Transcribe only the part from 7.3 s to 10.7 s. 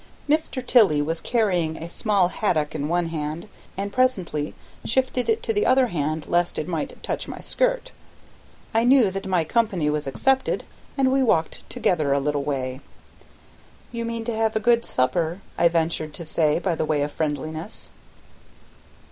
skirt. I knew that my company was accepted,